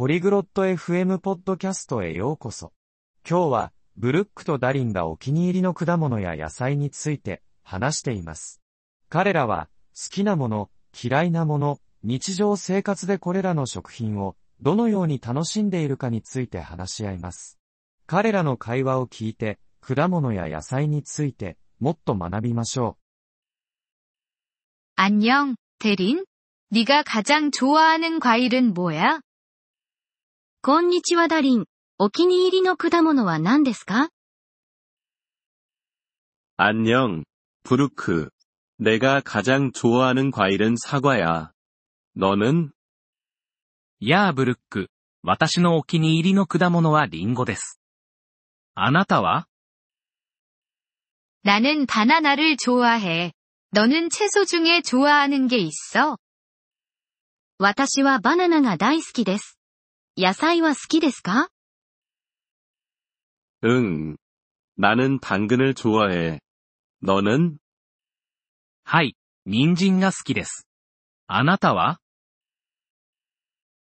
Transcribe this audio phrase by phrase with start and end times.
[0.00, 2.72] ポリグロット FM ポッドキャストへようこそ。
[3.28, 8.62] 今日は、ブルックとダリンがお気に入りの果物や野菜について話しています。
[9.10, 10.70] 彼らは、好きなもの、
[11.04, 17.58] 嫌いなもの、日常生活でこれらの食品をどのように楽しんでいるかについて話し合います。
[18.06, 22.96] 彼らの会話を聞いて、果物や野菜についてもっと学びましょ
[24.96, 26.24] 안녕, 대린.
[26.70, 29.20] 네가 가장 좋아하는 과일은 뭐야?
[30.65, 31.65] こんにちはダリン。
[31.99, 34.09] お気に入りの果物は何ですか
[36.57, 37.23] 안녕,
[37.61, 38.31] 브루크.
[38.79, 41.51] 내가 가장 좋아하는 과일은 사과야.
[42.17, 42.71] 너는?
[43.99, 44.87] やあブルック、
[45.21, 47.79] 私のお気に入りの果物はリンゴです。
[48.73, 49.45] あなたは
[51.43, 53.33] 나는 바나나를 좋아해.
[53.69, 56.17] 너는 채소 중에 좋아하는 게 있어?
[57.59, 59.58] 私はバナナが大好きです。
[60.19, 61.49] 野菜は好きですか
[63.63, 64.17] 응.
[64.77, 66.39] 나는 당근을 좋아해.
[67.01, 67.57] 너는?
[68.83, 70.67] はい、人参が好きです。
[71.27, 71.99] あなたは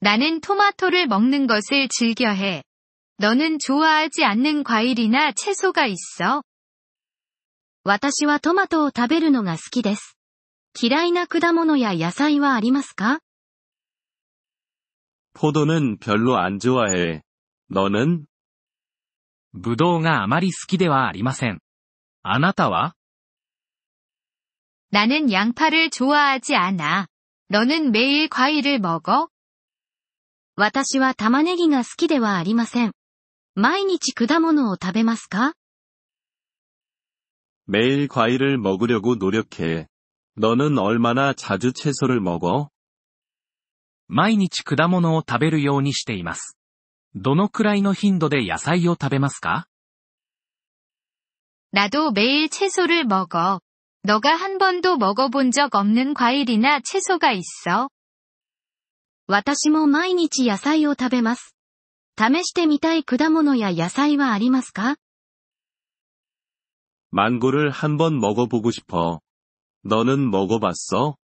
[0.00, 2.64] 나는 토마토를 먹는 것을 즐겨 해.
[3.18, 6.42] 너는 좋아하지 않는 과일이나 채소가 있어?
[7.84, 10.16] 私はトマトを食べるのが好きです。
[10.80, 13.20] 嫌いな果物や野菜はありますか
[15.34, 17.22] 포도는 별로 안 좋아해.
[17.70, 18.26] 너는?
[19.52, 21.60] ぶどうがあまり好きではありません。
[22.22, 22.94] あなたは
[24.90, 27.06] 나는 양파를 좋아하지 않아.
[27.48, 29.28] 너는 매일 과일을 먹어?
[30.56, 32.92] 私は玉ねぎが好きではありません。
[33.54, 35.54] 毎日果物を食べますか
[37.66, 39.86] 매일 과일을 먹으려고 노력해.
[40.36, 42.70] 너는 얼마나 자주 채소를 먹어?
[44.08, 46.56] 毎日果物を食べるようにしています。
[47.14, 49.66] どのくらいの頻度で野菜を食べますか
[51.72, 53.60] 나도 매일 채소를 먹어.
[54.02, 57.88] 너가 한 번도 먹어본 적 없는 과일이나 채소가 있어?
[59.28, 61.54] 私も毎日野菜を食べます。
[62.18, 64.96] 試してみたい果物や野菜はありますか
[67.12, 69.20] 망고를 한번 먹어보고 싶어.
[69.84, 71.16] 너는 먹어봤어?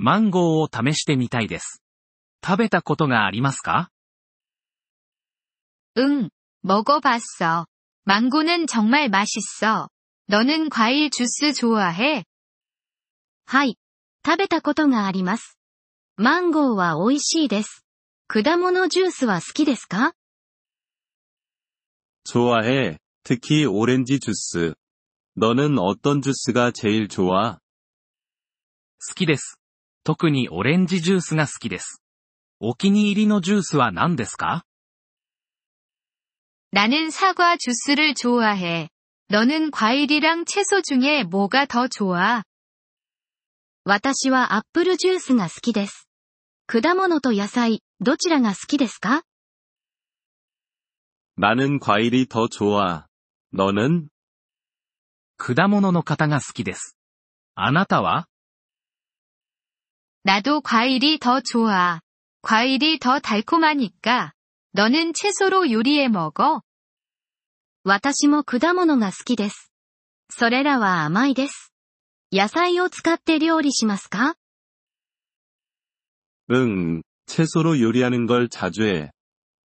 [0.00, 1.82] マンゴーを試してみたいです。
[2.44, 3.90] 食べたことがありますか
[5.98, 6.28] 응,
[6.62, 7.66] 먹어봤어.
[8.04, 9.88] 망고는 정말 맛있어.
[10.28, 12.24] 너는 과일 주스 좋아해?
[13.46, 13.78] はい。
[14.24, 15.56] 食べたことがあります。
[16.16, 17.84] マンゴーは美味しいです。
[18.28, 20.12] 果物ジュースは好きですか
[22.24, 22.98] 좋아해.
[23.22, 24.74] 특히 오렌지 주스.
[25.36, 27.58] 너는 어떤 주스가 제일 좋아?
[28.98, 29.58] 好きです。
[30.04, 32.02] 特にオレンジジュースが好きです。
[32.60, 34.64] お気に入りのジュースは何ですか
[36.72, 38.88] 나는 사과 주스를 좋아해.
[39.28, 42.42] 너는 과일이랑 채소 중에 뭐가 더 좋아?
[43.84, 46.08] 私はアップルジュースが好きです。
[46.66, 49.22] 果物と野菜、どちらが好きですか
[51.36, 53.06] 나는 과일이 더 좋아.
[53.52, 54.08] 너는?
[55.38, 56.96] 果物の方が好きです。
[57.54, 58.26] あなたは
[60.24, 62.00] 나도 과일이 더 좋아.
[62.42, 64.32] 과일이 더 달콤하니까.
[64.72, 66.62] 너는 채소로 요리해 먹어?
[67.84, 69.70] 私も果物が好きです。
[70.28, 71.72] それらは甘いです。
[72.32, 74.34] 野菜を使って料理しますか
[76.50, 77.02] 응.
[77.26, 79.12] 채소로 요리하는 걸 자주 해.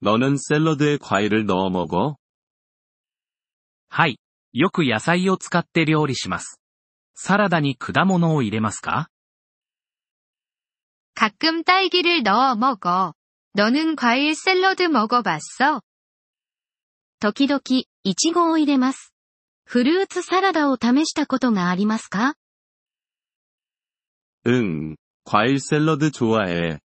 [0.00, 2.16] 너는 샐러드에 과일을 넣어 먹어?
[3.88, 4.18] はい。
[4.52, 6.58] よく野菜を使って料理します。
[7.14, 9.08] サラダに果物を入れますか
[11.14, 13.14] 가끔 딸기를 넣어 먹어.
[13.54, 15.80] 너는 과일 샐러드 먹어봤어?
[17.20, 17.60] 時々、
[18.04, 19.14] いちごを入れます。
[19.64, 22.34] フルーツサラダを試したことがありますか
[24.46, 24.96] 응.
[25.24, 26.78] 과일 샐러드 좋아해.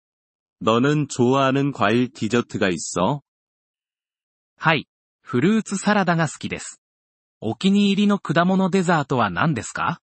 [0.62, 3.22] 너는 좋아하는 과일 디저트가 있어?
[4.58, 4.88] はい。
[5.22, 6.82] フルーツサラダが好きです。
[7.42, 10.00] お気に入りの果物デザートは何ですか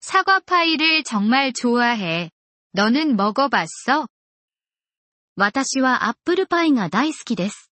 [0.00, 2.30] 사과 파이를 정말 좋아해.
[2.72, 4.06] 너는 먹어봤어?
[5.36, 7.70] 私はアップルパイが大好きです。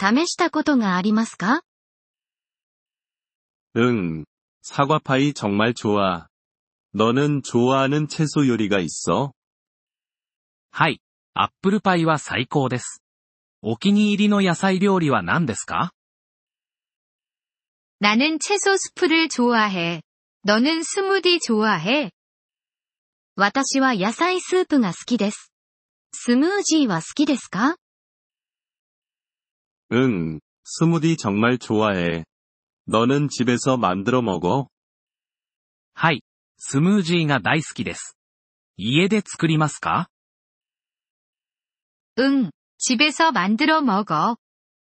[0.00, 1.62] 試したことがありますか
[3.76, 4.24] 응.
[4.62, 6.28] 사과파이 정말 좋아.
[6.92, 9.32] 너는 좋아하는 채소 요리가 있어?
[10.70, 11.00] はい。
[11.34, 13.02] アップルパイは最高です。
[13.62, 15.92] お気に入りの野菜料理は何ですか
[18.00, 20.02] 나는 채소 스프를 좋아해.
[20.48, 22.10] 너는 스무디 좋아해?
[23.36, 25.52] 私は野菜スープが好きです。
[26.12, 27.76] スムージーは好きですか
[29.92, 32.24] 응, 스무디 정말 좋아해.
[32.86, 34.68] 너는 집에서 만들어 먹어?
[35.94, 36.22] はい。
[36.58, 38.16] スムージーが大好きです。
[38.76, 40.08] 家で作りますか
[42.18, 44.36] 응, 집에서 만들어 먹어.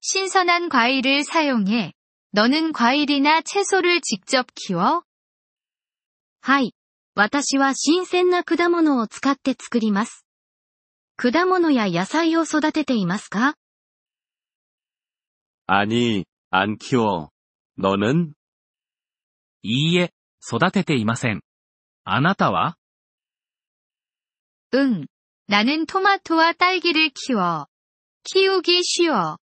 [0.02, 1.94] 신선한 과일을 사용해.
[2.32, 5.04] 너는 과일이나 채소를 직접 키워?
[6.42, 6.74] はい。
[7.16, 10.26] 私は新鮮な果物を使って作ります。
[11.16, 13.56] 果物や野菜を育てていますか
[15.68, 17.30] 아니, 안 키워.
[17.78, 18.34] 너는?
[19.62, 20.14] いいえ、
[20.46, 21.42] 育てていません。
[22.04, 22.76] あなたは
[24.74, 25.06] 응,
[25.48, 27.68] 나는 토마토와 딸기를 키워.
[28.24, 29.38] 키우기 쉬워.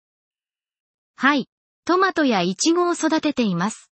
[1.17, 1.49] はい。
[1.85, 3.91] トマトやイチゴを育てています。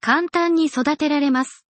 [0.00, 1.61] 簡単に育てられます。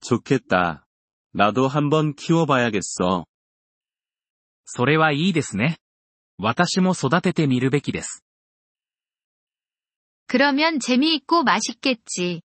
[0.00, 0.86] 좋겠다.
[1.32, 3.24] 나도 한번 키워봐야겠어.
[4.64, 5.76] それはいいですね。
[6.38, 8.24] 私も育ててみるべきです。
[10.26, 12.42] 그러면 재미있고 맛있겠지.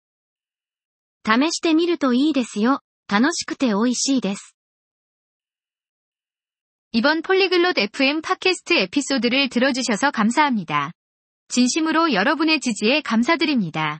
[1.26, 2.82] 試してみるといいですよ。
[3.08, 4.56] 楽しくて美味しいです。
[6.94, 10.92] 이번 폴리글롯 FM 팟캐스트 에피소드를 들어주셔서 감사합니다.
[11.50, 14.00] 진심으로 여러분의 지지에 감사드립니다.